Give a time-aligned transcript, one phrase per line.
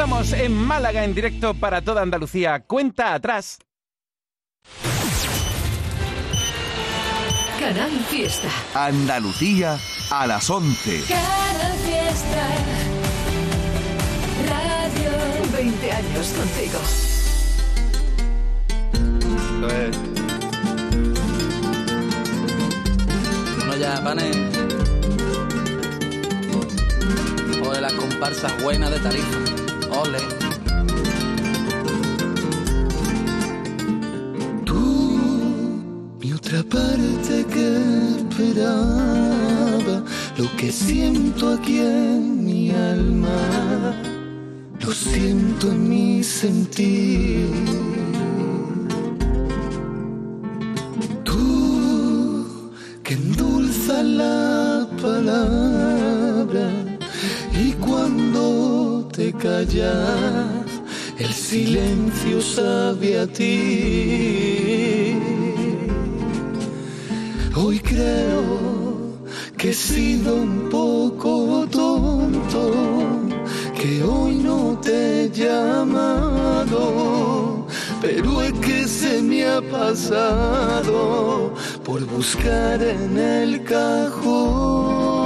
[0.00, 2.60] Estamos en Málaga en directo para toda Andalucía.
[2.60, 3.58] Cuenta atrás.
[7.58, 8.48] Canal Fiesta.
[8.72, 9.78] Andalucía
[10.10, 11.04] a las 11.
[11.06, 12.48] Canal Fiesta.
[14.48, 15.10] Radio
[15.52, 16.78] 20 años contigo.
[23.64, 24.30] Uno ya, pane.
[27.68, 29.59] Ole las comparsas buenas de tarifa.
[29.92, 30.18] Ole.
[36.20, 37.78] Mi otra parte que
[38.18, 40.04] esperaba,
[40.36, 43.94] lo que siento aquí en mi alma,
[44.80, 47.48] lo siento en mi sentir.
[51.24, 52.46] Tú
[53.02, 56.70] que endulzas la palabra
[57.54, 58.79] y cuando
[59.20, 59.34] te
[61.18, 65.14] el silencio sabe a ti.
[67.54, 69.18] Hoy creo
[69.58, 72.72] que he sido un poco tonto,
[73.78, 76.86] que hoy no te he llamado,
[78.00, 81.52] pero es que se me ha pasado
[81.84, 85.19] por buscar en el cajón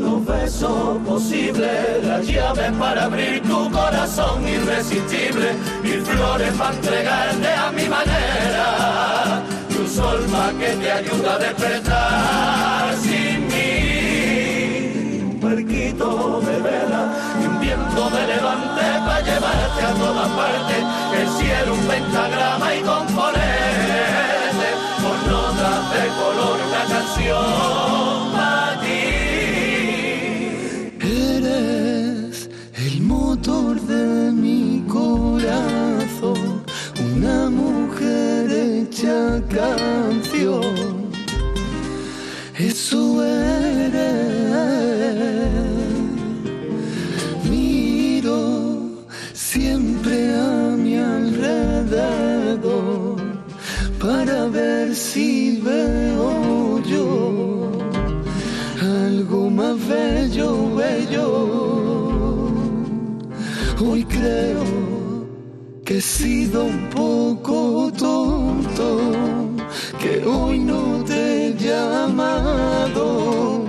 [0.00, 7.48] todos los besos posibles, las llaves para abrir tu corazón irresistible, mil flores para entregarte
[7.48, 15.40] a mi manera, y un sol más que te ayuda a despertar sin mí, un
[15.40, 20.84] barquito de vela y un viento de levante para llevarte a todas partes,
[21.20, 23.19] el cielo un pentagrama y componerte
[64.20, 64.64] creo
[65.84, 69.00] que he sido un poco tonto,
[69.98, 73.64] que hoy no te he llamado,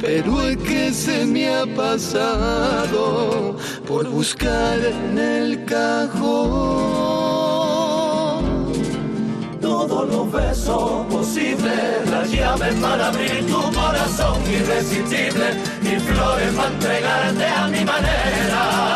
[0.00, 3.56] pero es que se me ha pasado
[3.88, 7.24] por buscar en el cajón
[9.60, 17.46] todos los besos posibles, las llaves para abrir tu corazón irresistible, mil flores para entregarte
[17.46, 18.93] a mi manera,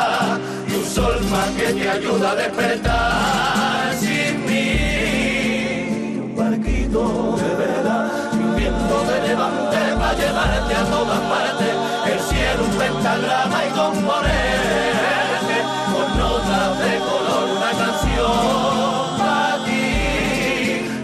[0.98, 8.10] y un sol más que te ayuda a despertar sin mí, un barquito de vela,
[8.32, 11.74] un viento de levante para llevarte a todas partes,
[12.12, 15.56] el cielo un pentagrama y componerte
[15.92, 19.84] con notas de color una canción para ti.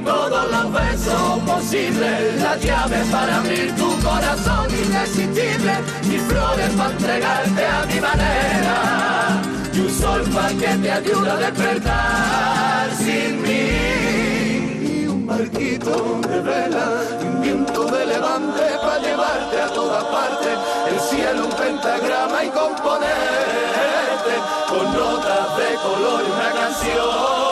[0.05, 5.73] Todos los besos posibles, las llaves para abrir tu corazón irresistible,
[6.03, 10.23] y flores para entregarte a mi manera, y un sol
[10.61, 16.87] que te ayude a despertar sin mí, y un barquito de vela,
[17.21, 20.59] y un viento de levante para llevarte a todas partes,
[20.93, 24.35] el cielo un pentagrama y componerte
[24.69, 27.44] con notas de color y una canción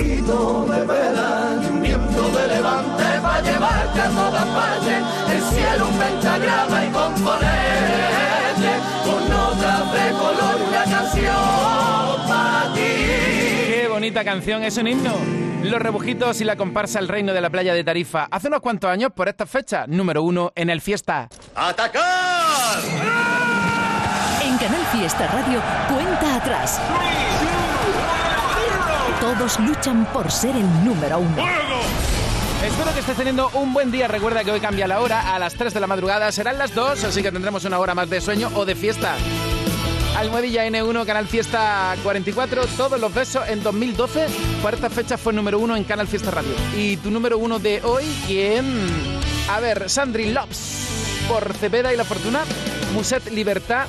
[0.00, 5.88] barquito de vela y un viento de levante para llevarte a todas partes el cielo
[5.88, 8.70] un pentagrama y componerte
[9.04, 15.12] con notas de color una canción para ti Qué bonita canción, es un himno.
[15.62, 18.26] Los rebujitos y la comparsa El Reino de la Playa de Tarifa.
[18.30, 21.28] Hace unos cuantos años, por esta fecha, número uno en el Fiesta.
[21.54, 22.78] ¡Atacar!
[24.42, 26.80] En Canal Fiesta Radio, cuenta atrás.
[29.20, 31.36] Todos luchan por ser el número uno.
[32.64, 34.08] Espero que estés teniendo un buen día.
[34.08, 35.34] Recuerda que hoy cambia la hora.
[35.34, 38.08] A las 3 de la madrugada serán las 2, así que tendremos una hora más
[38.08, 39.14] de sueño o de fiesta.
[40.16, 44.26] Almohadilla N1, Canal Fiesta 44, todos los besos en 2012.
[44.62, 46.52] Por esta fecha fue número uno en Canal Fiesta Radio.
[46.76, 48.64] ¿Y tu número uno de hoy quién?
[49.50, 51.26] A ver, Sandri Lops.
[51.28, 52.40] por Cepeda y la Fortuna.
[52.92, 53.86] Muset Libertad.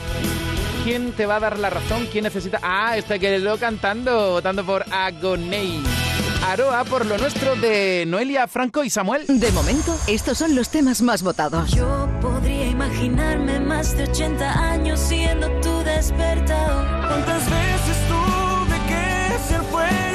[0.84, 2.08] ¿Quién te va a dar la razón?
[2.12, 2.60] ¿Quién necesita...?
[2.64, 5.84] Ah, este que lo cantando, votando por Agoney.
[6.48, 9.26] Aroa por lo nuestro de Noelia, Franco y Samuel.
[9.28, 11.72] De momento, estos son los temas más votados.
[11.72, 17.08] Yo podría imaginarme más de 80 años siendo tu despertador.
[17.08, 20.11] ¿Cuántas veces tuve que ser fuerte?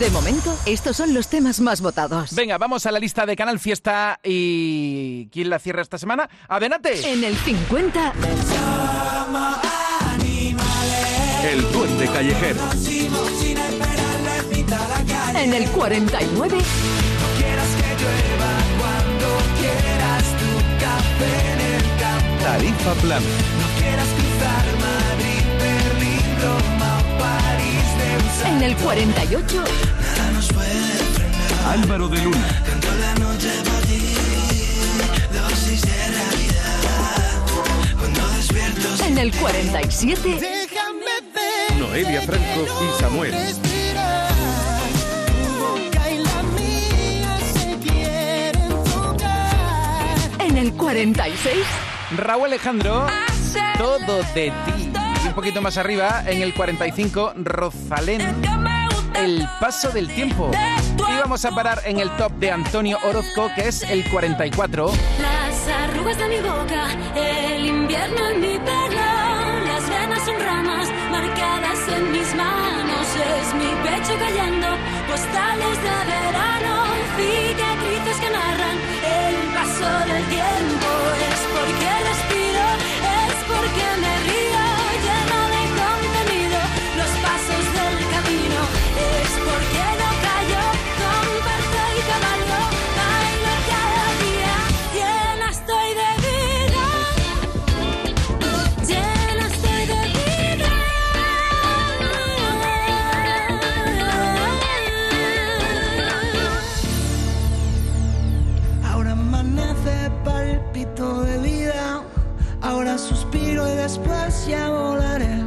[0.00, 2.34] De momento, estos son los temas más votados.
[2.34, 5.28] Venga, vamos a la lista de Canal Fiesta y...
[5.30, 6.26] ¿Quién la cierra esta semana?
[6.48, 7.06] ¡Adelante!
[7.06, 8.14] En el 50,
[11.44, 12.60] El duende callejero.
[15.36, 16.58] en el 49,
[22.42, 23.26] Tarifa plana.
[28.46, 29.64] En el 48,
[31.66, 32.60] Álvaro de Luna.
[39.10, 41.78] en el 47, Déjame ver.
[41.78, 43.32] Noelia Franco y Samuel.
[43.32, 44.32] Respirar.
[45.42, 50.40] Tu boca y la mía se quieren tocar.
[50.40, 51.54] en el 46,
[52.16, 53.06] Raúl Alejandro,
[53.78, 54.89] todo de ti.
[55.22, 58.22] Y un poquito más arriba, en el 45, Rosalén,
[59.14, 60.50] El paso del tiempo.
[60.96, 64.90] Y vamos a parar en el top de Antonio Orozco, que es el 44.
[65.20, 71.88] Las arrugas de mi boca, el invierno en mi pelo, las venas son ramas marcadas
[71.88, 73.06] en mis manos,
[73.40, 74.68] es mi pecho cayendo,
[75.08, 76.84] postales de verano,
[77.16, 80.88] cicatrices que narran el paso del tiempo,
[81.28, 81.99] es porque
[113.00, 115.44] suspiro y después ya volaré.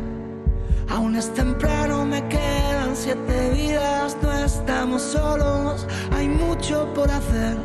[0.89, 4.17] Aún es temprano, me quedan siete vidas.
[4.21, 7.57] No estamos solos, hay mucho por hacer.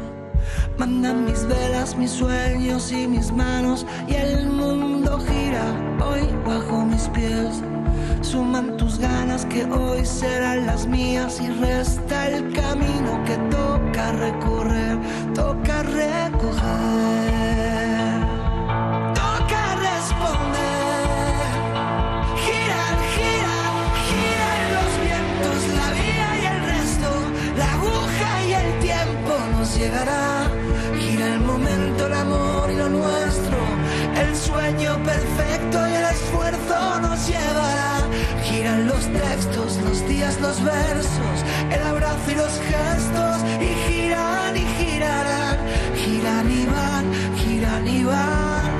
[0.78, 3.86] Mandan mis velas, mis sueños y mis manos.
[4.06, 5.64] Y el mundo gira
[6.00, 7.62] hoy bajo mis pies.
[8.20, 14.98] Suman tus ganas que hoy serán las mías y resta el camino que toca recorrer,
[15.34, 17.57] toca recoger,
[29.88, 30.50] llegará.
[30.98, 33.58] Gira el momento, el amor y lo nuestro,
[34.22, 37.92] el sueño perfecto y el esfuerzo nos llevará.
[38.44, 41.36] Giran los textos, los días, los versos,
[41.70, 43.36] el abrazo y los gestos,
[43.66, 45.56] y giran y girarán,
[46.02, 47.04] giran y van,
[47.40, 48.70] giran y van,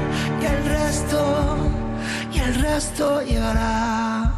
[0.43, 1.21] y el resto,
[2.33, 4.33] y el resto llegará.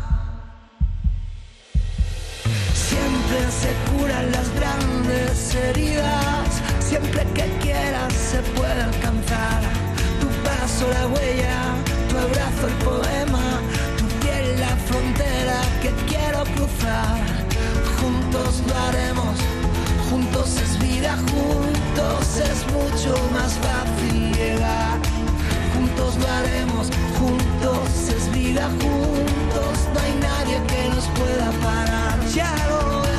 [2.75, 6.50] Siempre se curan las grandes heridas,
[6.91, 9.61] siempre que quieras se puede alcanzar.
[10.21, 11.59] Tu paso, la huella,
[12.09, 13.47] tu abrazo, el poema,
[13.99, 17.19] tu piel, la frontera que quiero cruzar.
[18.01, 19.37] Juntos lo haremos,
[20.11, 24.99] juntos es vida, juntos es mucho más fácil llegar.
[25.75, 26.85] Juntos lo haremos,
[27.19, 32.19] juntos es vida, juntos no hay nadie que nos pueda parar.
[32.35, 33.10] Ya lo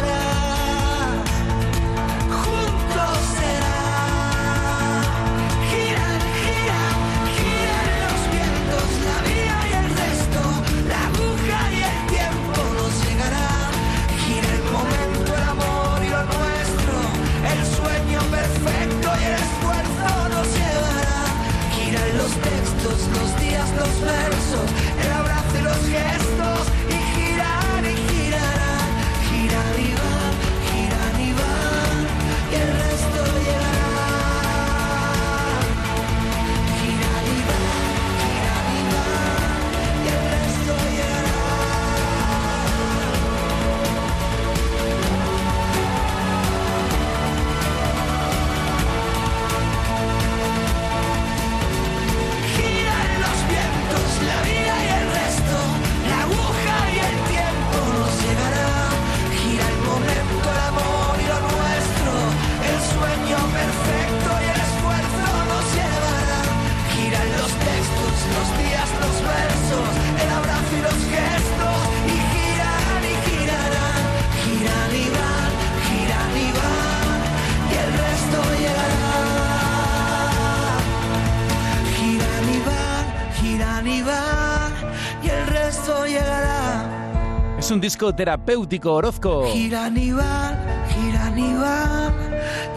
[88.10, 88.10] llegará.
[88.10, 89.46] Es un disco terapéutico, Orozco.
[89.51, 90.58] Gira Aníbal,
[90.89, 92.13] gira Aníbal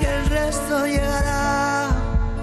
[0.01, 1.89] y el resto llegará.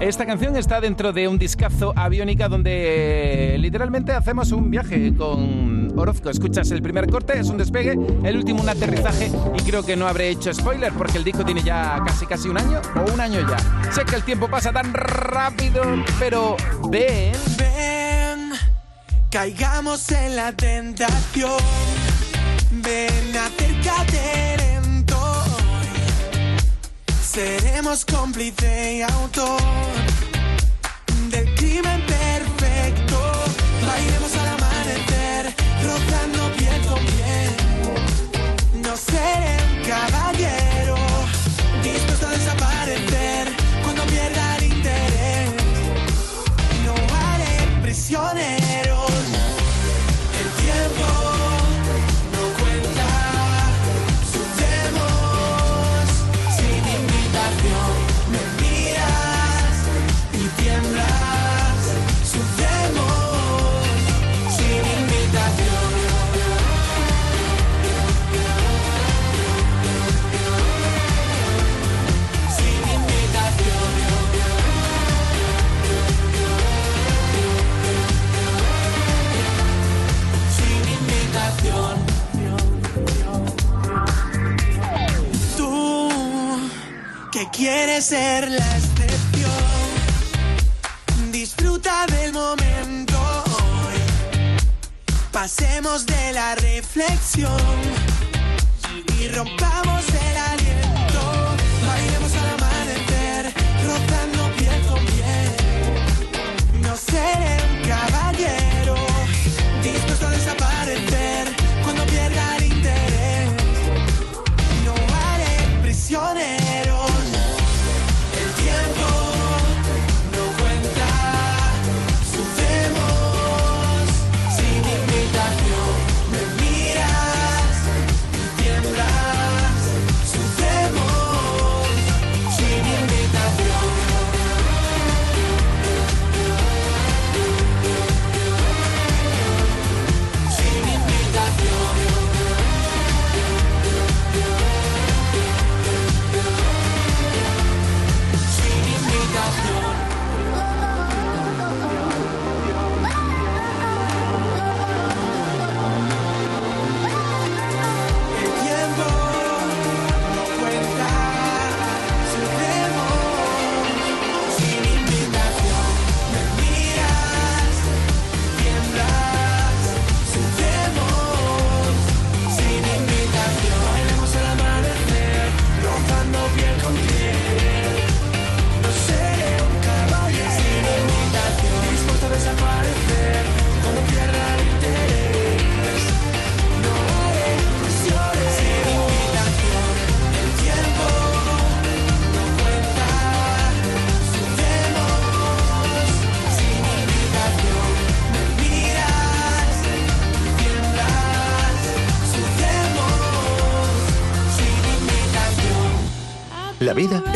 [0.00, 5.96] Esta canción está dentro de un discazo aviónica donde eh, literalmente hacemos un viaje con
[5.96, 6.28] Orozco.
[6.28, 10.08] Escuchas el primer corte, es un despegue, el último un aterrizaje y creo que no
[10.08, 13.40] habré hecho spoiler porque el disco tiene ya casi casi un año o un año
[13.48, 13.92] ya.
[13.92, 15.82] Sé que el tiempo pasa tan rápido,
[16.18, 16.56] pero
[16.90, 17.32] ven...
[17.56, 18.52] Ven,
[19.30, 21.60] caigamos en la tentación.
[22.82, 25.44] Ven, acércate lento.
[27.22, 29.60] Seremos cómplice y autor
[31.30, 32.04] del crimen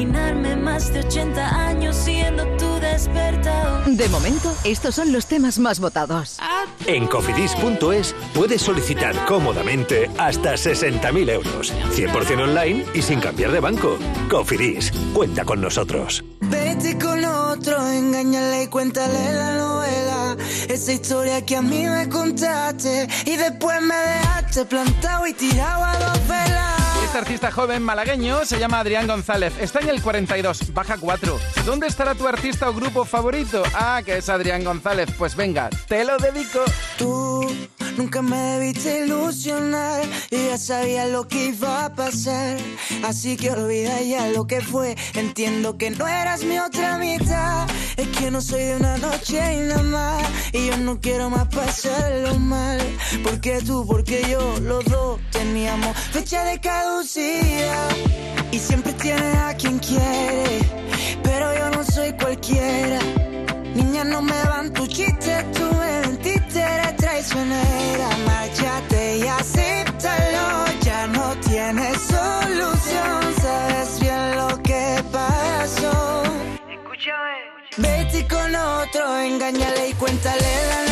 [0.00, 3.84] Imaginarme más de 80 años siendo tu despertador.
[3.84, 6.38] De momento, estos son los temas más votados.
[6.86, 11.72] En cofidis.es puedes solicitar cómodamente hasta 60.000 euros.
[11.94, 13.98] 100% online y sin cambiar de banco.
[14.30, 16.24] Cofidis, cuenta con nosotros.
[16.40, 20.36] Vete con otro, engáñale y cuéntale la novela.
[20.68, 23.06] Esa historia que a mí me contaste.
[23.26, 26.79] Y después me dejaste plantado y tirado a dos velas.
[27.10, 29.52] Este artista joven malagueño se llama Adrián González.
[29.58, 31.40] Está en el 42, baja 4.
[31.66, 33.64] ¿Dónde estará tu artista o grupo favorito?
[33.74, 35.08] Ah, que es Adrián González.
[35.18, 36.60] Pues venga, te lo dedico.
[36.96, 37.52] Tú
[38.00, 40.00] Nunca me debiste ilusionar.
[40.30, 42.56] Yo ya sabía lo que iba a pasar.
[43.04, 44.96] Así que olvida ya lo que fue.
[45.12, 47.68] Entiendo que no eras mi otra mitad.
[47.98, 50.26] Es que no soy de una noche y nada más.
[50.54, 52.80] Y yo no quiero más pasarlo mal.
[53.22, 57.90] Porque tú, porque yo, los dos teníamos fecha de caducidad.
[58.50, 60.60] Y siempre tienes a quien quiere.
[61.22, 62.98] Pero yo no soy cualquiera.
[63.74, 66.62] Niña, no me van tus chistes, tú me mentiste,
[67.20, 68.08] traicionera.
[68.26, 73.34] Márchate y acéptalo, ya no tienes solución.
[73.40, 76.22] Sabes bien lo que pasó.
[77.76, 80.89] Vete con otro, engáñale y cuéntale la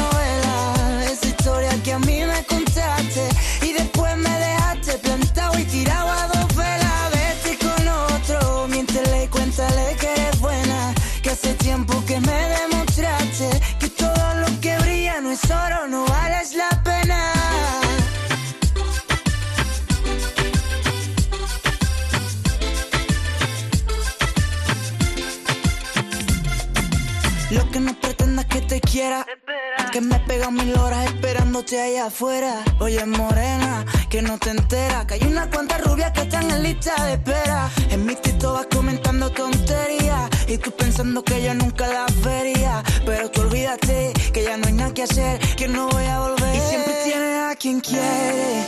[29.92, 32.64] que me pega mil horas esperándote allá afuera.
[32.80, 35.04] Oye, morena, que no te enteras.
[35.06, 37.70] Que hay unas cuantas rubias que están en lista de espera.
[37.90, 40.28] En mi tito vas comentando tonterías.
[40.48, 42.82] Y tú pensando que yo nunca las vería.
[43.06, 45.38] Pero tú olvídate que ya no hay nada que hacer.
[45.56, 46.56] Que no voy a volver.
[46.56, 48.64] Y siempre tienes a quien quiere.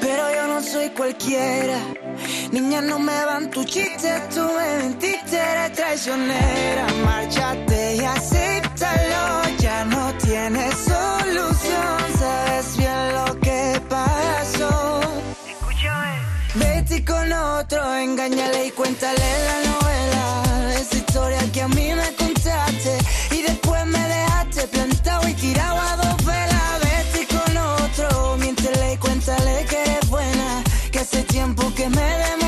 [0.00, 1.78] Pero yo no soy cualquiera.
[2.52, 4.28] Niña, no me van tus chistes.
[4.28, 6.86] Tú me mentiste, eres traicionera.
[7.04, 8.04] Márchate y
[8.76, 11.98] Ya no tienes solución.
[12.18, 15.00] Sabes bien lo que pasó.
[16.54, 20.74] Vete con otro, engáñale y cuéntale la novela.
[20.80, 22.98] Esa historia que a mí me contaste
[23.30, 26.80] y después me dejaste plantado y tirado a dos velas.
[26.82, 30.62] Vete con otro, miéntele y cuéntale que eres buena.
[30.90, 32.43] Que hace tiempo que me demostraste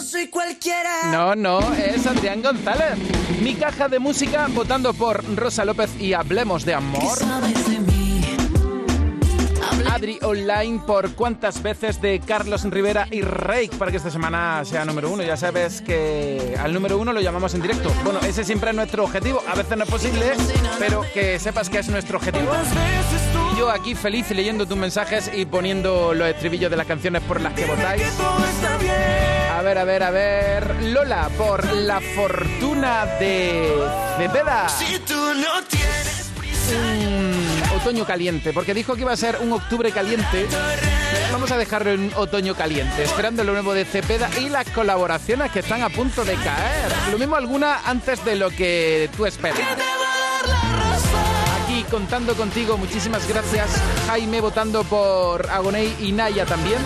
[0.00, 1.12] no soy cualquiera.
[1.12, 2.96] No, no, es Adrián González.
[3.42, 7.18] Mi caja de música votando por Rosa López y Hablemos de Amor.
[9.90, 14.84] Adri Online por cuántas veces de Carlos Rivera y Rake para que esta semana sea
[14.84, 15.24] número uno.
[15.24, 17.92] Ya sabes que al número uno lo llamamos en directo.
[18.04, 19.42] Bueno, ese siempre es nuestro objetivo.
[19.48, 20.32] A veces no es posible,
[20.78, 22.52] pero que sepas que es nuestro objetivo.
[23.52, 27.40] Y yo aquí feliz leyendo tus mensajes y poniendo los estribillos de las canciones por
[27.40, 28.02] las que votáis.
[29.52, 30.84] A ver, a ver, a ver.
[30.84, 33.74] Lola por La Fortuna de
[34.16, 34.68] Cepeda.
[36.72, 37.19] Un
[37.80, 40.46] otoño caliente, porque dijo que iba a ser un octubre caliente.
[41.32, 45.60] Vamos a dejarlo en otoño caliente, esperando lo nuevo de Cepeda y las colaboraciones que
[45.60, 46.92] están a punto de caer.
[47.10, 49.58] Lo mismo alguna antes de lo que tú esperas.
[51.64, 53.70] Aquí contando contigo, muchísimas gracias.
[54.06, 56.80] Jaime votando por Agoney y Naya también.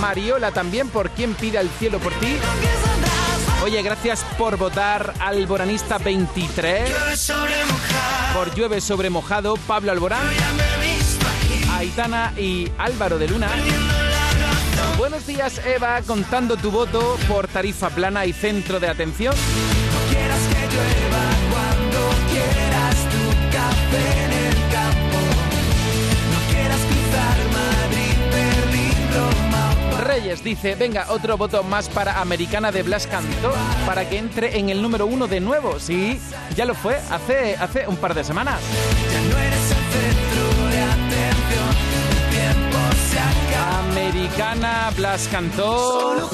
[0.00, 2.36] Mariola también por quien pide al cielo por ti.
[3.62, 6.90] Oye, gracias por votar Alboranista 23.
[8.32, 10.22] Por Llueve sobre Mojado, Pablo Alborán.
[11.76, 13.48] Aitana y Álvaro de Luna.
[14.96, 19.34] Buenos días, Eva, contando tu voto por Tarifa Plana y Centro de Atención.
[20.10, 24.29] quieras que llueva cuando quieras tu café
[30.20, 33.54] Dice, venga, otro voto más para Americana de Blas Cantó
[33.86, 35.80] para que entre en el número uno de nuevo.
[35.80, 36.20] Sí,
[36.54, 38.60] ya lo fue hace, hace un par de semanas.
[43.88, 46.28] Americana Blas Cantó.
[46.28, 46.30] Solo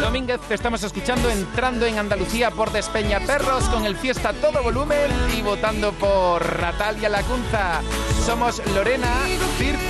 [0.00, 5.10] Domínguez, te estamos escuchando entrando en Andalucía por Despeñaperros con el Fiesta a todo volumen
[5.36, 7.82] y votando por Natalia Lacunza.
[8.24, 9.12] Somos Lorena,
[9.58, 9.80] Virtu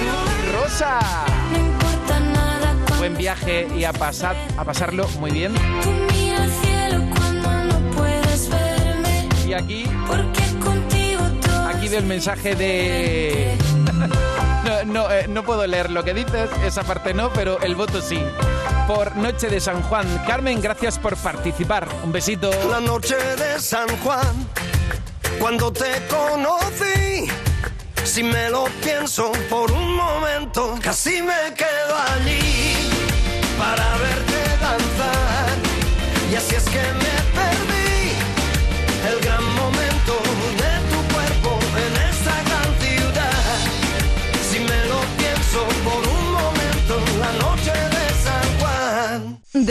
[0.52, 0.98] Rosa.
[1.52, 5.54] No importa nada cuando Buen viaje y a, pasar, a pasarlo muy bien.
[9.46, 13.69] Y aquí, Porque contigo todo aquí es veo el mensaje de...
[14.70, 18.00] no, no, eh, no puedo leer lo que dices, esa parte no, pero el voto
[18.00, 18.22] sí.
[18.86, 20.06] Por Noche de San Juan.
[20.26, 21.88] Carmen, gracias por participar.
[22.04, 22.50] Un besito.
[22.68, 24.48] La noche de San Juan,
[25.38, 27.28] cuando te conocí,
[28.04, 32.90] si me lo pienso por un momento, casi me quedo allí
[33.58, 35.58] para verte danzar.
[36.30, 37.19] Y así es que me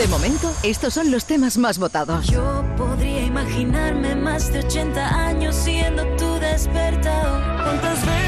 [0.00, 2.26] De momento, estos son los temas más votados.
[2.26, 7.42] Yo podría imaginarme más de 80 años siendo tu despertador.
[7.62, 8.19] ¿Cuántas veces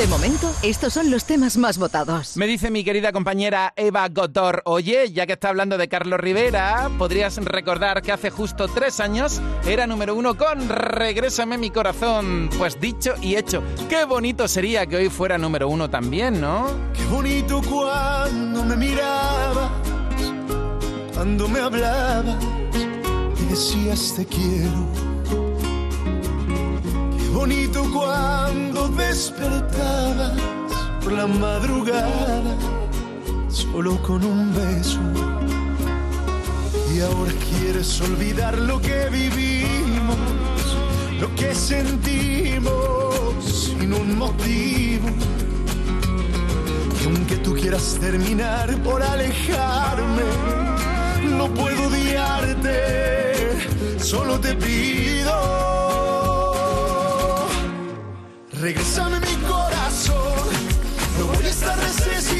[0.00, 2.34] De momento, estos son los temas más votados.
[2.38, 6.90] Me dice mi querida compañera Eva Gotor, oye, ya que está hablando de Carlos Rivera,
[6.96, 12.48] podrías recordar que hace justo tres años era número uno con Regrésame mi corazón.
[12.56, 16.68] Pues dicho y hecho, qué bonito sería que hoy fuera número uno también, ¿no?
[16.94, 19.70] Qué bonito cuando me mirabas,
[21.12, 22.42] cuando me hablabas
[23.38, 25.09] y decías te quiero.
[27.32, 30.32] Bonito cuando despertabas
[31.02, 32.56] por la madrugada,
[33.48, 34.98] solo con un beso.
[36.92, 40.16] Y ahora quieres olvidar lo que vivimos,
[41.20, 45.08] lo que sentimos sin un motivo.
[47.00, 50.24] Y aunque tú quieras terminar por alejarme,
[51.38, 53.52] no puedo odiarte,
[54.00, 56.09] solo te pido.
[58.60, 60.16] Regrésame mi corazón,
[61.18, 62.39] lo voy a estar necesitando.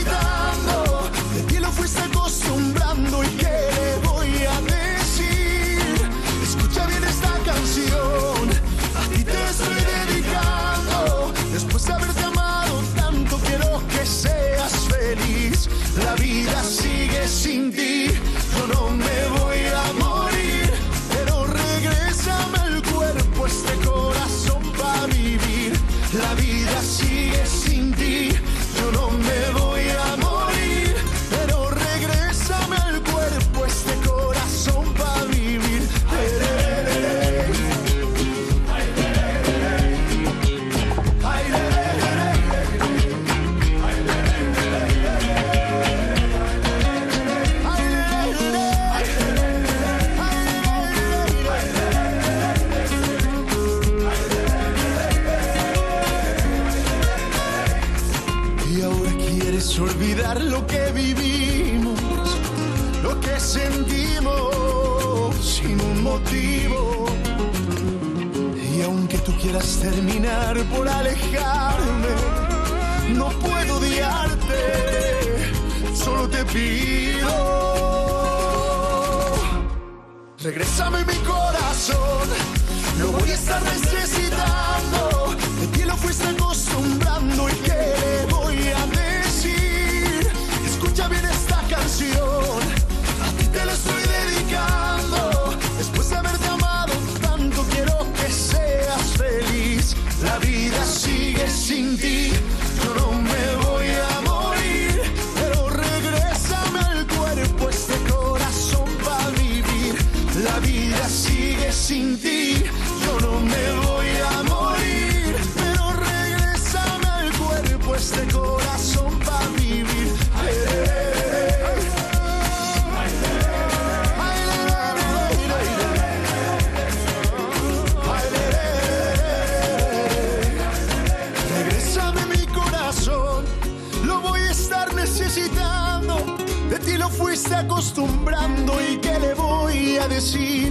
[137.01, 140.71] Lo fuiste acostumbrando y qué le voy a decir.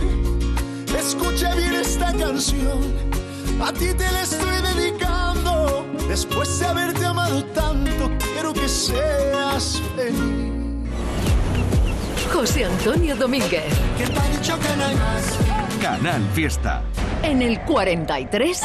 [0.98, 2.80] Escucha bien esta canción,
[3.62, 5.86] a ti te la estoy dedicando.
[6.08, 10.86] Después de haberte amado tanto, quiero que seas feliz.
[12.32, 15.40] José Antonio Domínguez, Que te ha dicho que no hay más.
[15.82, 16.84] Canal Fiesta.
[17.24, 18.62] en el 43,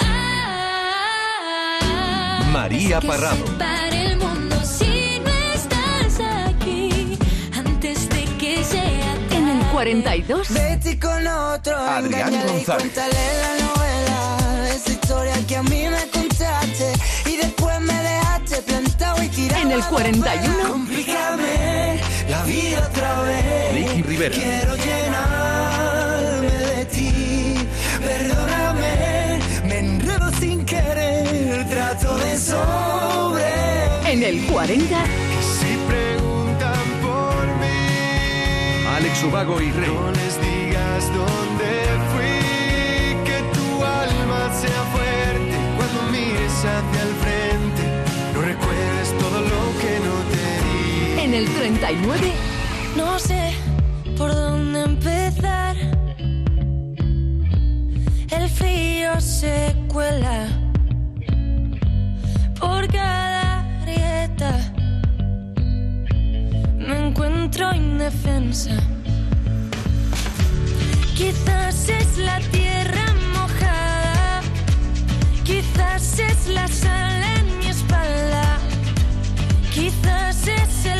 [2.53, 3.45] María Parrado.
[3.59, 3.84] Para el mundo
[9.85, 12.65] 42, Betty con otro, Adrián González.
[12.65, 14.69] cuéntale la novela.
[14.75, 16.91] esa historia que a mí me contaste
[17.27, 19.61] y después me dejaste plantado y tirado.
[19.61, 20.69] En el 41.
[20.71, 23.75] Complícame la vida otra vez.
[23.75, 24.35] Ricky Rivera.
[24.35, 27.55] Quiero llenarme de ti.
[28.01, 31.69] Perdóname, me enredo sin querer.
[31.69, 34.11] Trato de sobre.
[34.11, 35.34] En el 40.
[39.27, 39.89] Ubago y Rey.
[39.89, 41.71] no les digas dónde
[42.13, 43.25] fui.
[43.25, 47.83] Que tu alma sea fuerte cuando mires hacia el frente.
[48.35, 51.21] No recuerdes todo lo que no te di.
[51.21, 52.33] En el 39.
[52.97, 53.55] No sé
[54.19, 55.77] por dónde empezar.
[58.31, 60.49] El frío se cuela
[62.61, 64.73] por cada grieta.
[66.79, 68.94] Me encuentro indefensa.
[71.15, 74.43] Quizás es la tierra mojada.
[75.45, 78.59] Quizás es la sal en mi espalda.
[79.73, 80.94] Quizás es el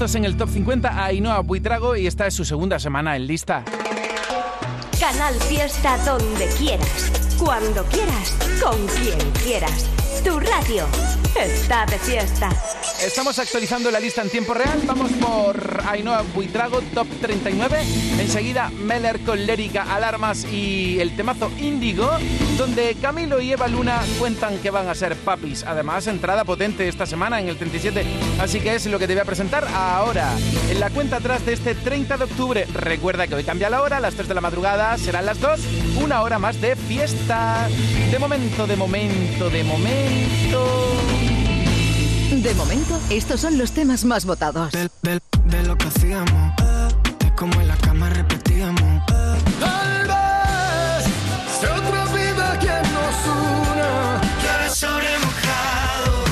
[0.00, 3.62] puestos en el top 50 Ainhoa Buitrago y esta es su segunda semana en lista.
[4.98, 9.90] Canal Fiesta donde quieras, cuando quieras, con quien quieras.
[10.24, 10.86] Tu radio
[11.38, 12.48] está de fiesta.
[13.02, 14.82] Estamos actualizando la lista en tiempo real.
[14.84, 17.82] Vamos por Ainhoa Buitrago, top 39.
[18.18, 22.10] Enseguida Meller con Lérica, Alarmas y el temazo Índigo,
[22.58, 25.64] donde Camilo y Eva Luna cuentan que van a ser papis.
[25.64, 28.04] Además, entrada potente esta semana en el 37.
[28.38, 30.36] Así que es lo que te voy a presentar ahora.
[30.70, 32.66] En la cuenta atrás de este 30 de octubre.
[32.72, 35.60] Recuerda que hoy cambia la hora, las 3 de la madrugada serán las 2.
[36.02, 37.66] Una hora más de fiesta.
[38.10, 41.19] De momento, de momento, de momento.
[42.30, 44.72] De momento, estos son los temas más votados.
[44.72, 46.54] De, de- de lo que hacíamos,
[47.18, 49.04] de cómo en la cama repetíamos.
[49.58, 51.06] Tal vez
[51.60, 54.20] sea otra vida que nos una.
[54.42, 56.24] Llueve sobre mojado.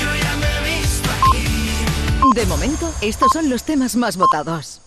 [0.00, 2.34] Yo ya me he visto aquí.
[2.38, 4.82] De momento, estos son los temas más votados.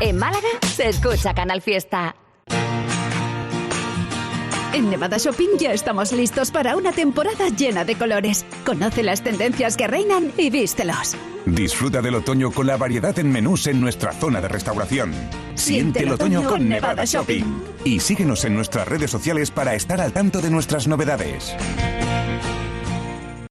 [0.00, 2.16] En Málaga se escucha Canal Fiesta.
[4.72, 8.46] En Nevada Shopping ya estamos listos para una temporada llena de colores.
[8.64, 11.14] Conoce las tendencias que reinan y vístelos.
[11.44, 15.12] Disfruta del otoño con la variedad en menús en nuestra zona de restauración.
[15.54, 17.44] Siente el otoño con Nevada Shopping.
[17.84, 21.54] Y síguenos en nuestras redes sociales para estar al tanto de nuestras novedades.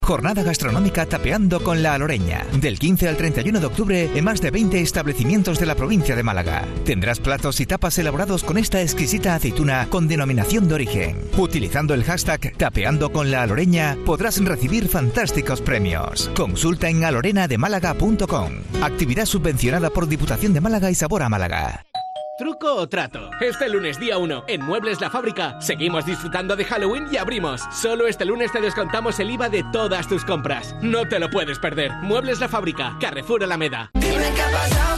[0.04, 2.44] Jornada gastronómica Tapeando con la Aloreña.
[2.60, 6.24] Del 15 al 31 de octubre en más de 20 establecimientos de la provincia de
[6.24, 6.66] Málaga.
[6.84, 11.18] Tendrás platos y tapas elaborados con esta exquisita aceituna con denominación de origen.
[11.38, 16.32] Utilizando el hashtag Tapeando con la Aloreña podrás recibir fantásticos premios.
[16.36, 18.52] Consulta en alorenademálaga.com.
[18.82, 21.86] Actividad subvencionada por Diputación de Málaga y Sabor a Málaga.
[22.41, 23.30] ¿Truco o trato?
[23.39, 27.62] Este lunes día 1, en Muebles La Fábrica, seguimos disfrutando de Halloween y abrimos.
[27.71, 30.75] Solo este lunes te descontamos el IVA de todas tus compras.
[30.82, 31.91] No te lo puedes perder.
[32.01, 33.91] Muebles La Fábrica, Carrefour Alameda.
[33.93, 34.90] Dime qué ha pasado, qué ha pasado,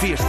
[0.00, 0.26] Fiesta.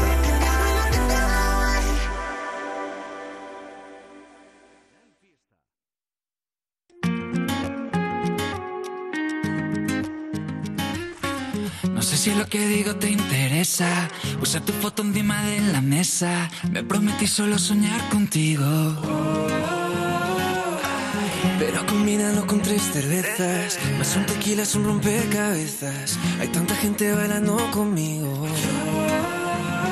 [11.92, 14.10] No sé si lo que digo te interesa.
[14.42, 16.50] Usa tu foto encima de la mesa.
[16.72, 18.66] Me prometí solo soñar contigo.
[21.60, 23.80] Pero combínalo con tres cervezas.
[23.98, 26.20] Más un tequila es un rompecabezas.
[26.40, 28.48] Hay tanta gente bailando conmigo.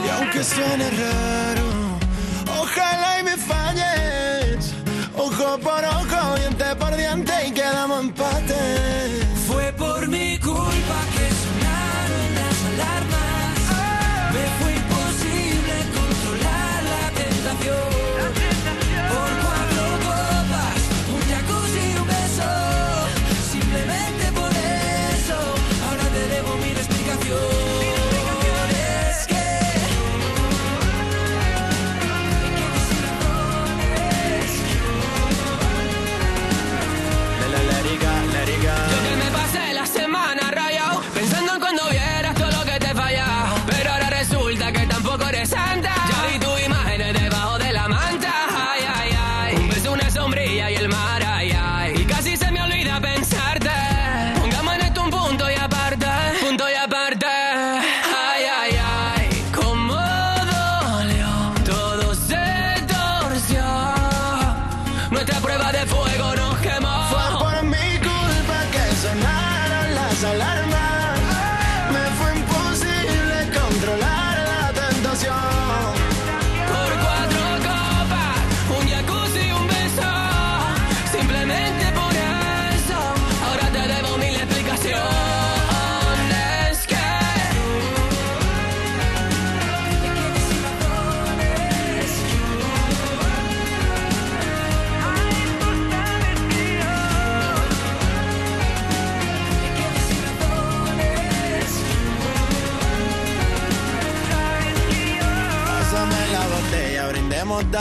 [0.04, 1.81] Y aunque suene raro,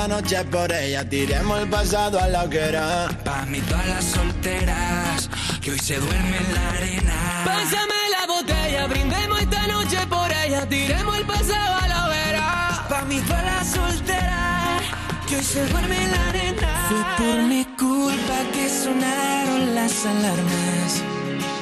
[0.01, 1.05] esta noche por ella.
[1.09, 3.09] Tiremos el pasado a la hoguera.
[3.23, 5.29] Pa' mí todas las solteras
[5.61, 7.15] que hoy se duermen en la arena.
[7.45, 10.67] Pásame la botella, brindemos esta noche por ella.
[10.67, 12.87] Tiremos el pasado a la hoguera.
[12.89, 14.83] Pa' mí todas las solteras
[15.29, 16.87] que hoy se duerme en la arena.
[16.89, 21.03] Fue por mi culpa que sonaron las alarmas.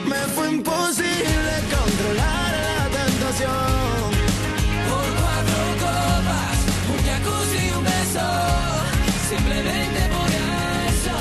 [0.07, 3.98] Me fue imposible controlar la tentación.
[9.29, 11.15] Simplemente por eso,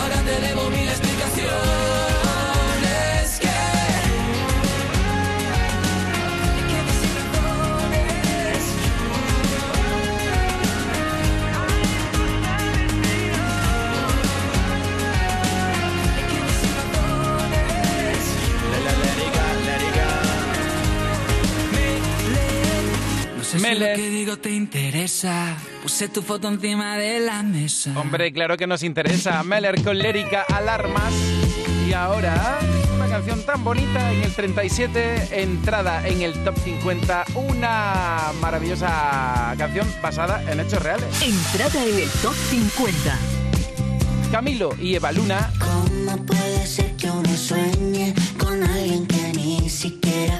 [0.00, 0.88] ahora te debo mil
[23.58, 25.56] Si lo que digo te interesa.
[25.82, 27.92] Puse tu foto encima de la mesa.
[27.96, 29.42] Hombre, claro que nos interesa.
[29.44, 31.12] Meller con Lérica Alarmas.
[31.88, 32.58] Y ahora,
[32.96, 37.24] una canción tan bonita en el 37, entrada en el top 50.
[37.34, 41.22] Una maravillosa canción basada en hechos reales.
[41.22, 43.18] Entrada en el top 50.
[44.32, 45.52] Camilo y Eva Luna.
[45.60, 50.33] ¿Cómo puede ser que uno sueñe con alguien que ni siquiera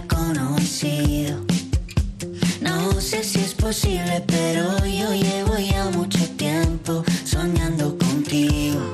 [3.05, 8.94] No sé si es posible, pero yo llevo ya mucho tiempo soñando contigo.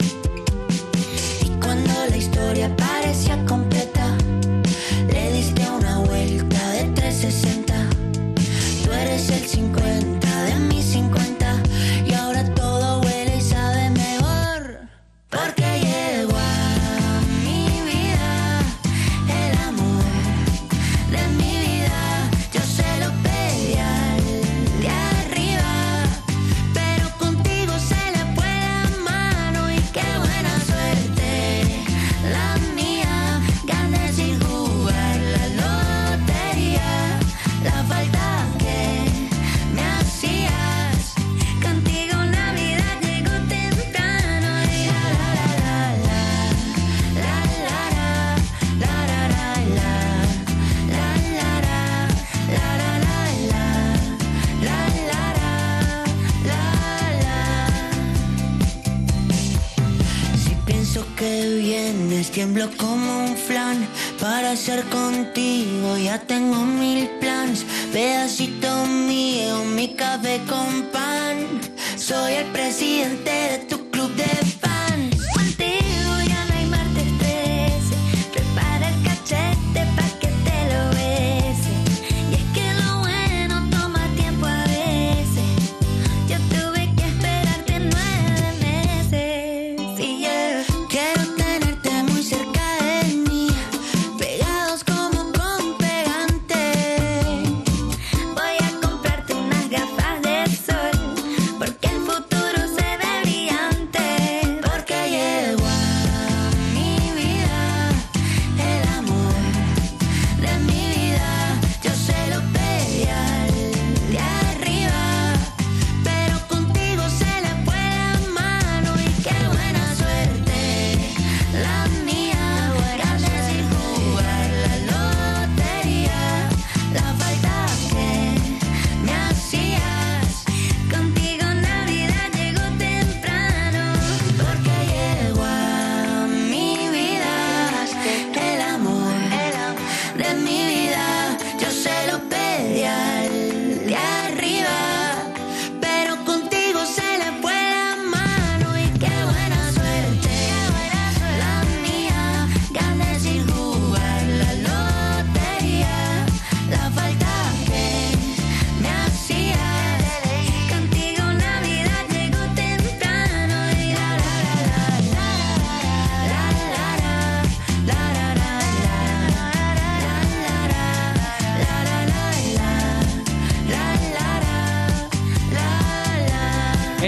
[64.70, 64.99] charco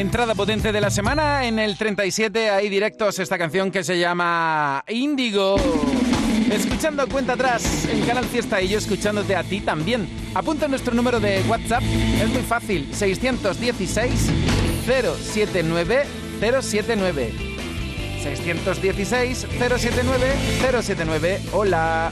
[0.03, 1.47] Entrada potente de la semana.
[1.47, 5.55] En el 37 hay directos esta canción que se llama Índigo.
[6.51, 10.09] Escuchando cuenta atrás en Canal Fiesta y yo escuchándote a ti también.
[10.35, 11.85] Apunta nuestro número de WhatsApp.
[12.21, 12.93] Es muy fácil.
[12.93, 14.33] 616
[14.85, 16.03] 079
[16.41, 17.33] 079.
[18.25, 20.27] 616 079
[20.83, 21.41] 079.
[21.53, 22.11] Hola.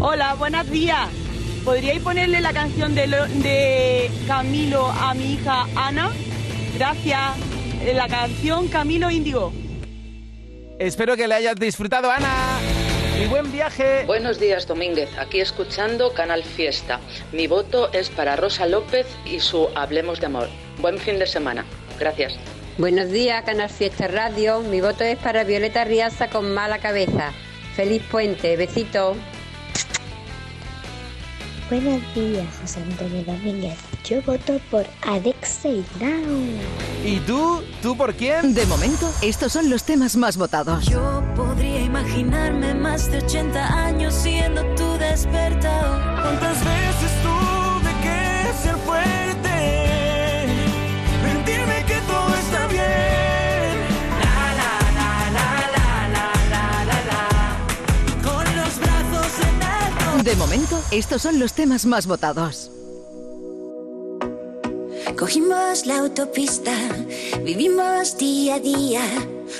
[0.00, 1.23] Hola, buenos días.
[1.64, 6.10] ¿Podríais ponerle la canción de, lo- de Camilo a mi hija Ana?
[6.76, 7.20] Gracias.
[7.94, 9.52] La canción Camilo Índigo.
[10.78, 12.58] Espero que le hayas disfrutado, Ana.
[13.22, 14.04] Y buen viaje.
[14.06, 15.08] Buenos días, Domínguez.
[15.18, 17.00] Aquí escuchando Canal Fiesta.
[17.32, 20.48] Mi voto es para Rosa López y su Hablemos de Amor.
[20.78, 21.64] Buen fin de semana.
[21.98, 22.34] Gracias.
[22.76, 24.60] Buenos días, Canal Fiesta Radio.
[24.60, 27.32] Mi voto es para Violeta Riaza con mala cabeza.
[27.76, 29.14] Feliz puente, besito.
[31.70, 33.78] Buenos días, José Antonio Domínguez.
[34.04, 36.38] Yo voto por Alexei Now.
[37.02, 37.62] ¿Y tú?
[37.80, 38.52] ¿Tú por quién?
[38.52, 40.84] De momento, estos son los temas más votados.
[40.84, 46.22] Yo podría imaginarme más de 80 años siendo tu despertador.
[46.22, 47.43] ¿Cuántas veces tuve
[60.98, 62.70] estos son los temas más votados.
[65.18, 66.72] Cogimos la autopista,
[67.42, 69.02] vivimos día a día,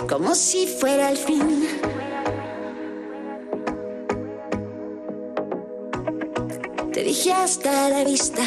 [0.09, 1.69] como si fuera el fin.
[6.93, 8.43] Te dije hasta la vista,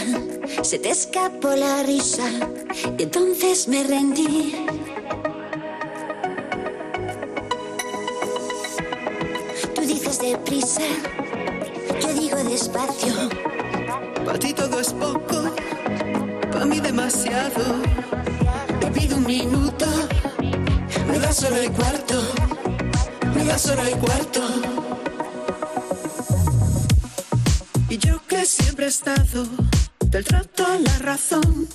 [0.61, 2.23] se te escapó la risa,
[2.97, 4.55] y entonces me rendí.
[9.75, 10.83] Tú dices deprisa,
[12.57, 13.13] despacio.
[14.25, 15.55] Para ti todo es poco,
[16.51, 17.63] para mí demasiado.
[18.79, 19.85] Te pido un minuto,
[21.07, 22.15] me das hora y cuarto,
[23.35, 24.41] me das hora y cuarto.
[27.89, 29.45] Y yo que siempre he estado
[30.07, 31.67] del trato a la razón,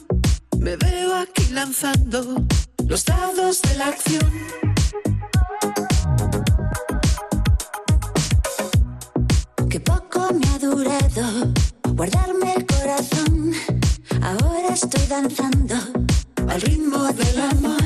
[0.59, 2.45] me veo aquí lanzando
[2.89, 4.72] los dados de la acción.
[9.73, 11.51] Que poco me ha durado
[11.95, 13.55] guardarme el corazón.
[14.20, 15.77] Ahora estoy danzando
[16.47, 17.81] al ritmo del amor.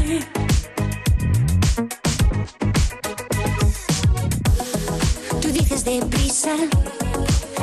[5.41, 6.57] Tú dices deprisa,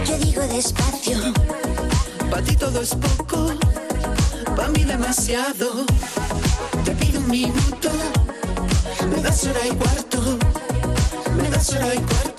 [0.07, 1.17] yo digo despacio.
[2.31, 3.51] Para ti todo es poco,
[4.55, 5.85] para mí demasiado.
[6.85, 7.89] Te pido un minuto,
[9.09, 10.19] me das hora y cuarto,
[11.35, 12.32] me das hora y cuarto.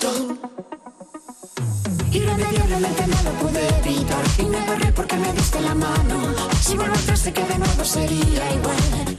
[2.15, 6.33] Irremediablemente no lo pude evitar y me agarré porque me diste la mano.
[6.61, 9.17] Si atrás sé que de nuevo sería igual.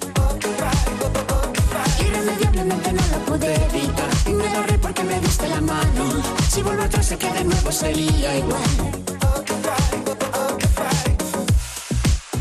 [2.01, 6.05] Irremediablemente no lo pude evitar y me agarré porque me diste la mano.
[6.49, 8.63] Si vuelvo atrás sé que de nuevo sería igual.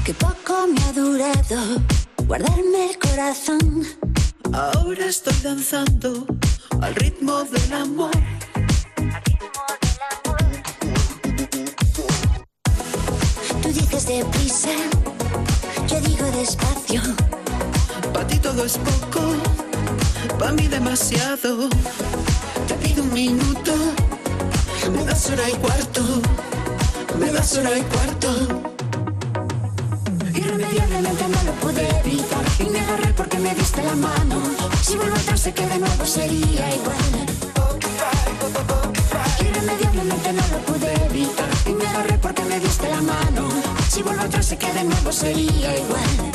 [0.06, 1.82] Que poco me ha durado
[2.28, 3.84] guardarme el corazón.
[4.54, 6.26] Ahora estoy danzando
[6.80, 8.35] al ritmo del amor.
[14.06, 14.70] Dices deprisa,
[15.88, 17.02] yo digo despacio.
[18.14, 19.22] Para ti todo es poco,
[20.40, 21.70] para mí demasiado.
[22.68, 23.74] Te pido un minuto,
[24.92, 26.02] me das hora y cuarto,
[27.20, 28.30] me das hora y cuarto.
[30.34, 34.42] Irremediablemente no lo pude evitar y me agarré porque me diste la mano.
[34.82, 37.16] Si vuelvo atrás sé que de nuevo sería igual.
[39.40, 43.65] Irremediablemente no lo pude evitar y me agarré porque me diste la mano.
[43.90, 46.32] Si vuelvo atrás sé que de nuevo sería igual.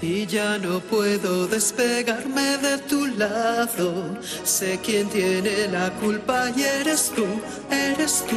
[0.00, 4.18] Y ya no puedo despegarme de tu lado.
[4.44, 7.24] Sé quién tiene la culpa y eres tú,
[7.70, 8.36] eres tú.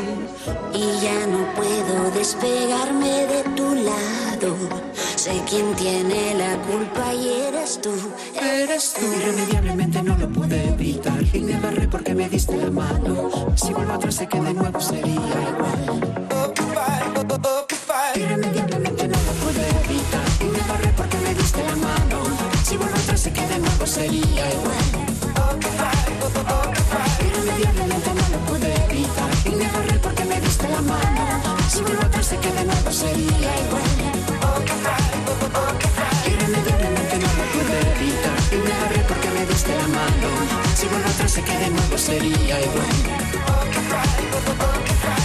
[0.73, 4.86] Y ya no puedo despegarme de tu lado.
[5.27, 7.91] Sé quién tiene la culpa y eres tú,
[8.41, 9.05] eres tú.
[9.05, 13.29] Irremediablemente no lo pude evitar y me agarré porque me diste la mano.
[13.57, 15.83] Si vuelvo atrás sé que de nuevo sería igual.
[18.15, 22.17] Irremediablemente no lo pude evitar y me agarré porque me diste la mano.
[22.63, 24.87] Si vuelvo atrás sé que de nuevo sería igual.
[27.19, 31.57] Irremediablemente no lo pude evitar y me agarré porque me diste la mano.
[31.69, 33.96] Si vuelvo atrás sé que de nuevo sería igual.
[40.77, 42.85] Si vuelvo atrás sé que de nuevo sería igual.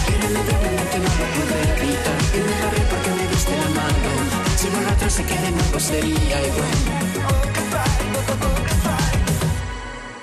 [0.09, 4.09] Irremediablemente no lo pude evitar y me agarré porque me diste la mano.
[4.57, 6.69] Si vuelvo atrás sé que de nuevo sería igual.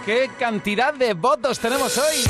[0.05, 2.25] ¿Qué cantidad de votos tenemos hoy?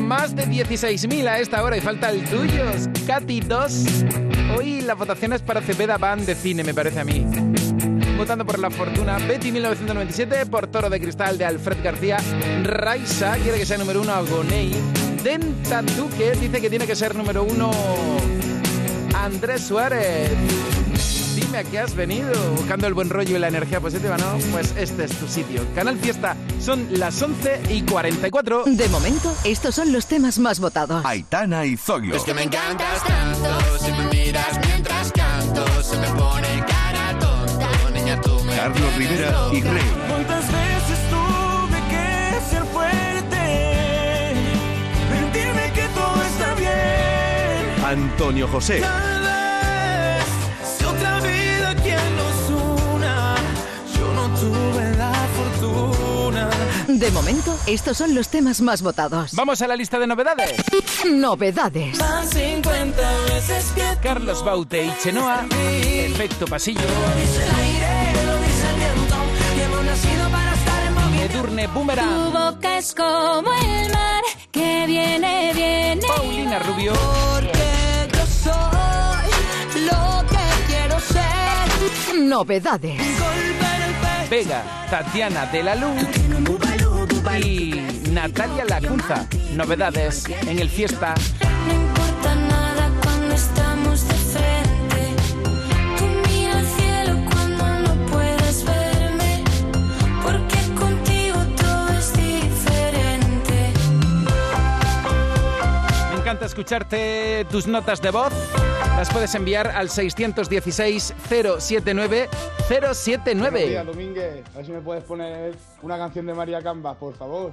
[0.00, 2.64] Más de 16.000 a esta hora y falta el tuyo.
[3.06, 3.84] Katy 2.
[4.56, 7.26] Hoy la votación es para Cepeda Van de cine, me parece a mí.
[8.24, 12.16] Votando por La Fortuna, Betty 1997, por Toro de Cristal de Alfred García,
[12.62, 14.72] Raisa quiere que sea número uno Agonei,
[15.22, 17.70] Denta Duque dice que tiene que ser número uno
[19.14, 20.30] Andrés Suárez.
[21.36, 24.38] Dime a qué has venido, buscando el buen rollo y la energía positiva, ¿no?
[24.52, 25.60] Pues este es tu sitio.
[25.74, 28.64] Canal Fiesta, son las 11 y 44.
[28.64, 31.04] De momento, estos son los temas más votados.
[31.04, 32.16] Aitana y Zoilo.
[32.16, 36.53] Es que me encantas tanto, si me miras mientras canto, se me pone
[38.64, 39.92] Carlos Rivera y Rey.
[40.08, 44.34] ¿Cuántas veces tuve que ser fuerte?
[45.10, 47.84] Mentirme que todo está bien.
[47.84, 48.80] Antonio José.
[48.80, 50.24] Tal vez
[50.78, 53.34] si otra vida quien nos una,
[53.98, 56.48] yo no tuve la fortuna.
[56.88, 59.34] De momento, estos son los temas más votados.
[59.34, 60.54] Vamos a la lista de novedades.
[61.04, 61.98] Novedades.
[61.98, 66.80] Van 50 veces que Carlos Baute y Chenoa, Efecto Pasillo,
[71.44, 76.00] Edurne Tu Boomerang, boca es como el mar que viene, viene.
[76.06, 82.18] Paulina Rubio, Porque yo soy lo que quiero ser.
[82.18, 82.98] Novedades.
[84.30, 86.02] Vega, Tatiana de la Luz
[87.44, 87.74] y
[88.10, 89.26] Natalia Lacunza.
[89.52, 91.14] Novedades en el Fiesta.
[106.58, 108.32] Escucharte tus notas de voz,
[108.96, 112.28] las puedes enviar al 616 079
[112.68, 113.66] Buenos 079.
[113.66, 114.44] días, Domínguez.
[114.54, 115.52] A ver si me puedes poner
[115.82, 117.52] una canción de María Cambas, por favor.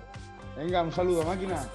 [0.55, 1.65] Venga, un saludo, máquina.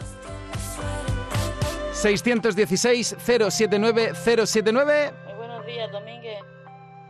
[1.95, 5.13] 616 079 079.
[5.27, 6.39] Muy buenos días, Domínguez.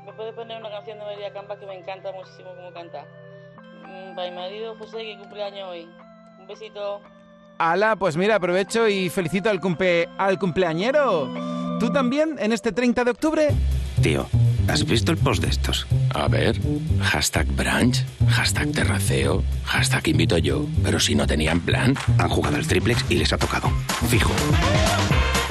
[0.06, 3.04] ¿Me puede poner una canción de María Campa que me encanta muchísimo como canta?
[3.84, 5.86] Mm, Para mi marido José, que cumpleaños hoy.
[6.38, 7.02] Un besito.
[7.59, 11.78] Ala, pues mira, aprovecho y felicito al, cumple, al cumpleañero.
[11.80, 13.48] ¿Tú también en este 30 de octubre?
[14.02, 14.26] Tío,
[14.68, 15.86] ¿has visto el post de estos?
[16.14, 16.59] A ver,
[17.02, 20.66] hashtag brunch, hashtag terraceo, hashtag invito yo.
[20.82, 23.70] Pero si no tenían plan, han jugado al triplex y les ha tocado.
[24.09, 24.32] Fijo.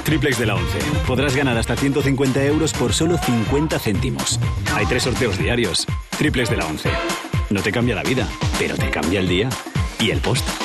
[0.03, 0.77] Triplex de la 11.
[1.07, 4.39] Podrás ganar hasta 150 euros por solo 50 céntimos.
[4.75, 5.87] Hay tres sorteos diarios.
[6.17, 6.89] Triplex de la 11.
[7.49, 8.27] No te cambia la vida,
[8.59, 9.49] pero te cambia el día
[9.99, 10.64] y el post.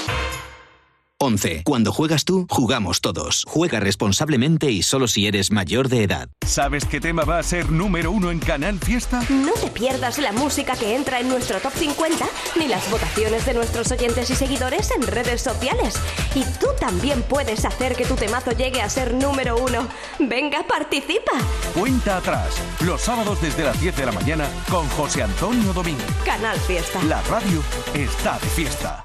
[1.23, 1.65] 11.
[1.65, 3.45] Cuando juegas tú, jugamos todos.
[3.47, 6.31] Juega responsablemente y solo si eres mayor de edad.
[6.47, 9.23] ¿Sabes qué tema va a ser número uno en Canal Fiesta?
[9.29, 12.25] No te pierdas la música que entra en nuestro top 50
[12.59, 15.95] ni las votaciones de nuestros oyentes y seguidores en redes sociales.
[16.35, 19.87] Y tú también puedes hacer que tu temazo llegue a ser número uno.
[20.19, 21.33] Venga, participa.
[21.75, 22.55] Cuenta atrás,
[22.87, 26.07] los sábados desde las 10 de la mañana con José Antonio Domínguez.
[26.25, 27.03] Canal Fiesta.
[27.05, 27.63] La radio
[27.93, 29.05] está de fiesta.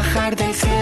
[0.00, 0.79] bajar del cielo.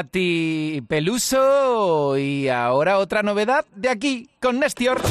[0.00, 5.02] Nati Peluso y ahora otra novedad de aquí con Nestior.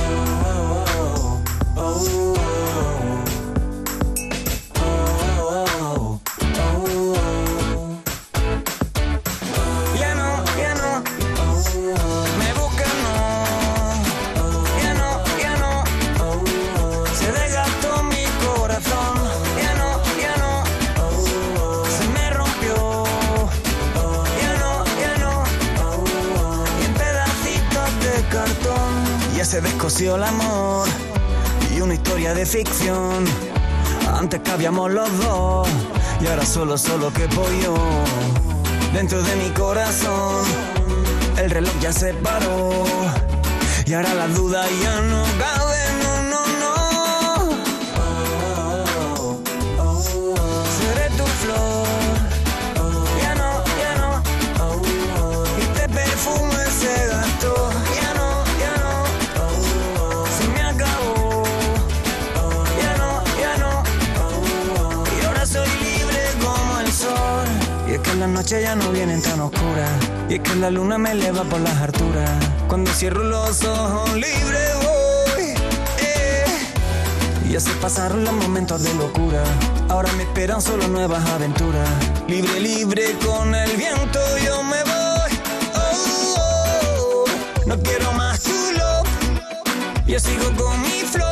[36.50, 37.28] Solo, solo que
[37.62, 37.76] yo
[38.92, 40.44] dentro de mi corazón.
[41.38, 42.72] El reloj ya se paró
[43.86, 45.69] y ahora la duda ya no cabe,
[68.20, 69.90] las noches ya no vienen tan oscuras.
[70.30, 72.30] Y es que la luna me eleva por las alturas.
[72.68, 75.44] Cuando cierro los ojos libre voy.
[76.02, 76.46] eh.
[77.50, 79.42] Ya se pasaron los momentos de locura.
[79.88, 81.88] Ahora me esperan solo nuevas aventuras.
[82.28, 85.32] Libre, libre con el viento yo me voy.
[85.76, 87.68] Oh, oh, oh.
[87.68, 89.08] No quiero más love.
[90.06, 91.29] Yo sigo con mi flow.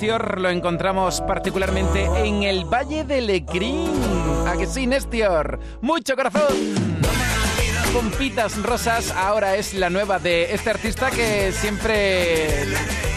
[0.00, 3.90] Nestior lo encontramos particularmente en el Valle de Lecrín.
[4.48, 5.60] ¿A que sí, Nestior?
[5.82, 6.54] ¡Mucho corazón!
[7.92, 12.64] Pompitas Rosas ahora es la nueva de este artista que siempre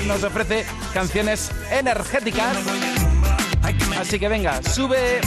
[0.07, 2.57] nos ofrece canciones energéticas.
[3.97, 5.21] Así que venga, sube,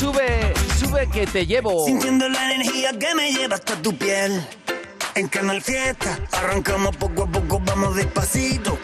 [0.00, 1.86] sube, sube que te llevo.
[1.86, 4.44] Sintiendo la energía que me lleva hasta tu piel.
[5.14, 8.76] En Canal Fiesta, arrancamos poco a poco, vamos despacito.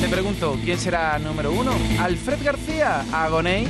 [0.00, 1.72] te pregunto, ¿quién será número uno?
[2.00, 3.04] ¿Alfred García?
[3.12, 3.66] ¿Agoney?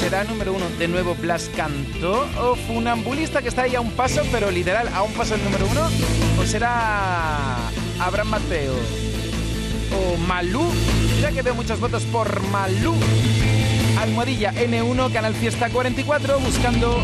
[0.00, 2.26] ¿Será número uno de nuevo Blas Cantó?
[2.40, 5.66] ¿O Funambulista que está ahí a un paso, pero literal a un paso el número
[5.70, 5.88] uno?
[6.40, 7.56] ¿O será
[8.00, 8.74] Abraham Mateo?
[9.92, 10.64] ¿O Malú?
[11.20, 12.94] Ya que veo muchos votos por Malú.
[13.98, 17.00] Almohadilla N1, Canal Fiesta 44, buscando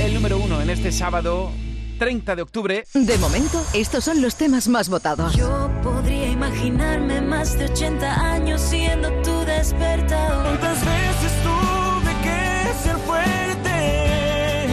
[0.00, 1.52] el número uno en este sábado
[1.98, 2.84] 30 de octubre.
[2.94, 5.34] De momento, estos son los temas más votados.
[5.34, 5.70] Yo
[6.06, 10.44] podría imaginarme más de 80 años siendo tu despertador.
[10.44, 14.68] ¿Cuántas veces tuve que ser fuerte?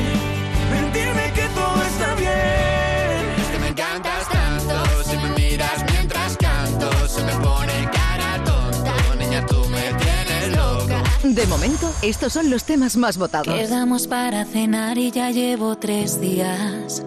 [0.69, 3.41] Mentirme que todo está bien.
[3.41, 8.93] Es que me encantas tanto, si me miras mientras canto, se me pone cara tonta.
[9.17, 11.01] Niña, tú me tienes loca.
[11.23, 13.55] De momento, estos son los temas más votados.
[13.55, 17.03] Quedamos para cenar y ya llevo tres días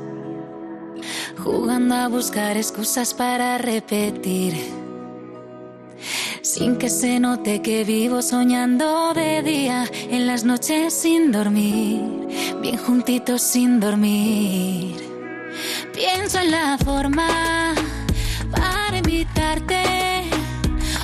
[1.47, 4.55] jugando a buscar excusas para repetir.
[6.43, 12.03] Sin que se note que vivo soñando de día, en las noches sin dormir,
[12.61, 14.97] bien juntitos sin dormir.
[15.95, 17.75] Pienso en la forma
[18.51, 20.25] para invitarte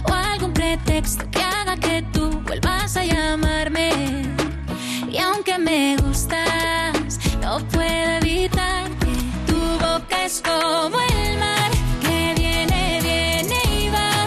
[0.09, 4.25] o algún pretexto que haga que tú vuelvas a llamarme.
[5.09, 8.92] Y aunque me gustas, no puedo evitar
[10.13, 14.27] boca es como el mar que viene, viene y va.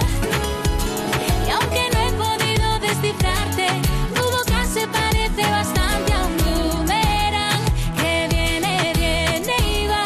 [1.47, 3.67] Y aunque no he podido descifrarte,
[4.15, 7.63] tu boca se parece bastante a un boomerang
[7.97, 10.05] que viene, viene y va.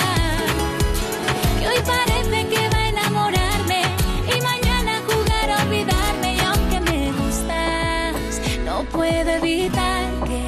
[1.62, 3.82] Y hoy parece que va a enamorarme
[4.36, 6.36] y mañana jugar a olvidarme.
[6.36, 10.44] Y aunque me gustas, no puedo evitar que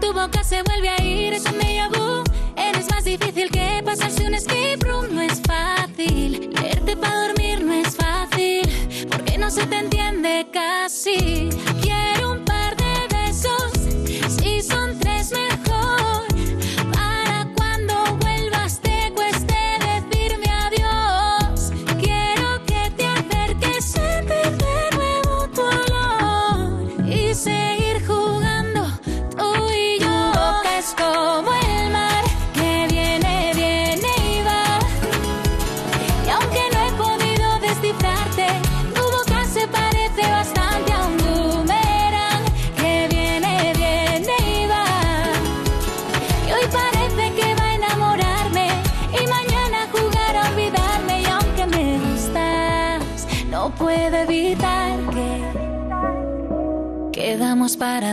[0.00, 1.34] tu boca se vuelve a ir.
[1.34, 2.24] Es un déjà vu.
[2.56, 3.57] Eres más difícil que
[3.88, 5.14] pasarse un escape room.
[5.14, 6.50] No es fácil.
[6.60, 8.68] Leerte para dormir no es fácil.
[9.10, 11.48] Porque no se te entiende casi.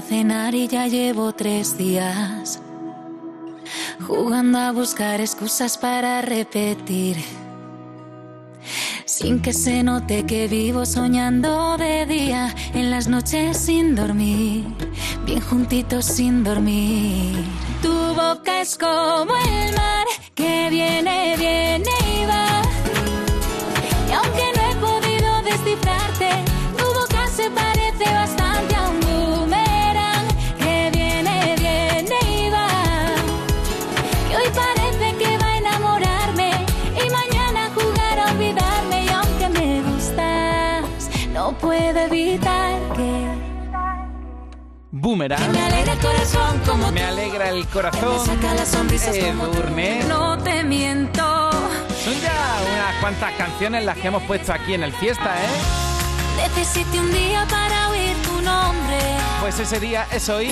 [0.07, 2.61] Cenar y ya llevo tres días
[4.07, 7.17] jugando a buscar excusas para repetir.
[9.05, 14.65] Sin que se note que vivo soñando de día, en las noches sin dormir,
[15.25, 17.35] bien juntitos sin dormir.
[17.81, 21.91] Tu boca es como el mar que viene, viene
[22.21, 22.44] y va.
[45.05, 45.51] Boomerang.
[45.51, 48.27] me alegra el corazón como Me alegra el corazón.
[48.89, 49.27] me saca.
[49.27, 50.03] Edurne.
[50.07, 51.51] No te miento.
[52.03, 55.47] Son ya unas cuantas canciones las que hemos puesto aquí en el fiesta, ¿eh?
[56.37, 58.97] Necesité un día para oír tu nombre.
[59.41, 60.51] Pues ese día es hoy.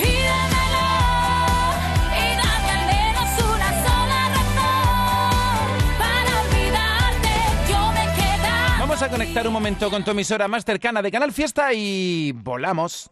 [8.78, 13.10] Vamos a conectar un momento con tu emisora más cercana de Canal Fiesta y volamos.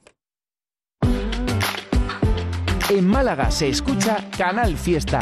[2.92, 5.20] En Málaga se escucha Canal Fiesta.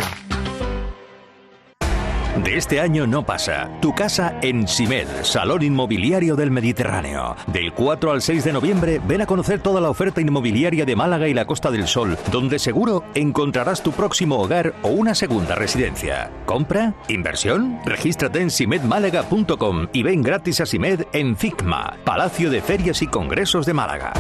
[2.43, 3.71] De este año no pasa.
[3.81, 7.37] Tu casa en Simed, Salón Inmobiliario del Mediterráneo.
[7.47, 11.29] Del 4 al 6 de noviembre ven a conocer toda la oferta inmobiliaria de Málaga
[11.29, 16.29] y la Costa del Sol, donde seguro encontrarás tu próximo hogar o una segunda residencia.
[16.47, 16.95] ¿Compra?
[17.07, 17.79] ¿Inversión?
[17.85, 23.65] Regístrate en simedmálaga.com y ven gratis a Simed en FICMA, Palacio de Ferias y Congresos
[23.65, 24.13] de Málaga.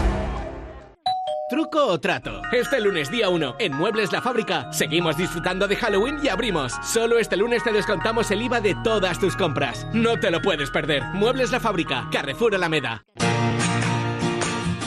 [1.50, 2.42] ¿Truco o trato?
[2.52, 6.72] Este lunes día 1, en Muebles La Fábrica, seguimos disfrutando de Halloween y abrimos.
[6.84, 9.84] Solo este lunes te descontamos el IVA de todas tus compras.
[9.92, 11.02] No te lo puedes perder.
[11.12, 13.02] Muebles La Fábrica, Carrefour Alameda.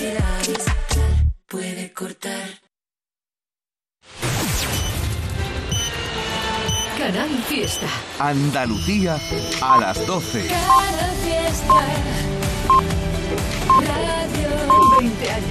[0.00, 0.74] curiosidad.
[1.46, 2.48] Puede cortar.
[6.98, 7.86] Canal Fiesta.
[8.18, 9.18] Andalucía
[9.62, 10.46] a las 12.
[10.48, 11.74] Cada fiesta.
[13.86, 14.98] Radio.
[14.98, 15.50] 20 años